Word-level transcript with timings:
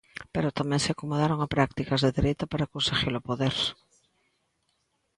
Pero 0.33 0.55
tamén 0.59 0.81
se 0.85 0.91
acomodaron 0.91 1.39
a 1.41 1.51
prácticas 1.55 2.01
de 2.01 2.15
dereita 2.17 2.45
para 2.51 2.71
conseguir 2.73 3.13
o 3.19 3.25
poder. 3.29 3.55